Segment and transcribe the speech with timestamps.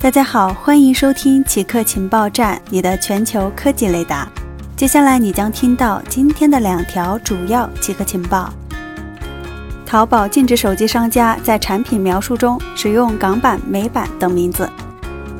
[0.00, 4.28] 大家好，欢迎收听奇客情报站，你的全球科技雷达。
[4.76, 8.48] 接下来你将听到今天的两条主要奇客情报：
[9.84, 14.70] 淘宝禁止手机商家在产品描述中使用港版、美版等名字。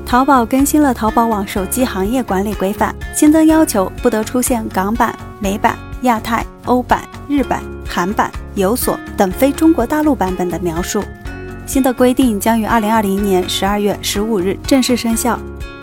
[0.04, 11.04] 淘宝更新了淘宝网手机行业管理规范，新增要求不得出现港版、美版、亚太、欧版、日版、韩版、有所等非中国大陆版本的描述。
[11.68, 15.38] 新的规定将于二零二零年十二月十五日正式生效。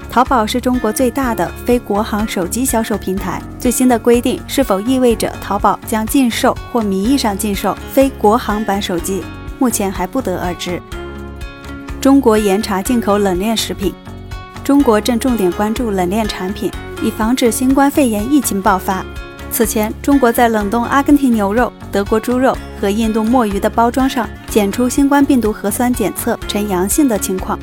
[0.10, 9.24] 淘宝是中国最大的非国行手机销售平台，最新的规定是否意味着淘宝将禁售或名义上禁售非国行版手机，
[9.60, 10.82] 目前还不得而知。
[12.02, 13.94] 中国严查进口冷链食品，
[14.64, 16.72] 中国正重点关注冷链产品，
[17.04, 19.06] 以防止新冠肺炎疫情爆发。
[19.52, 27.58] 此前，中国在冷冻阿根廷牛肉、德国猪肉和印度墨鱼的包装上检出新冠病毒核酸检测呈阳性的情况。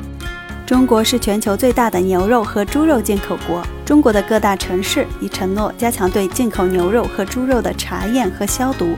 [0.65, 8.95] 中国是全球最大的牛肉和猪肉进口国，中国的各大城市已承诺加强对进口牛肉和猪肉的查验和消毒。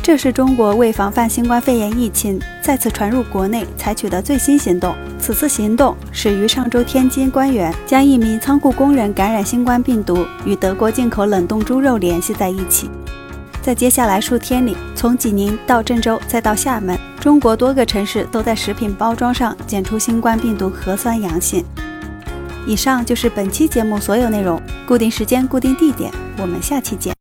[0.00, 4.94] 这是中国为防范新冠肺炎疫情再次传入国内采取的最新行动。
[5.18, 12.88] 此次行动始于上周，天津官员将一名仓库工人感染新冠病毒与德国进口冷冻猪肉联系在一起。
[13.66, 21.64] 在接下来数天里，从济宁到郑州再到厦门，中国多个城市都在食品包装上检出新冠病毒核酸阳性。
[22.64, 27.12] 以上就是本期节目所有内容，固定时间、固定地点，我们下期见。